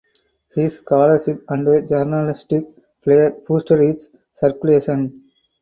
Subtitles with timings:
[0.55, 2.65] His scholarship and journalistic
[3.03, 5.29] flair boosted its circulation.